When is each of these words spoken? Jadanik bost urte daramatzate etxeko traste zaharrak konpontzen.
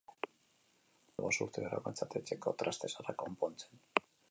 Jadanik 0.13 1.21
bost 1.25 1.43
urte 1.45 1.63
daramatzate 1.65 2.23
etxeko 2.23 2.55
traste 2.63 2.93
zaharrak 2.95 3.21
konpontzen. 3.27 3.81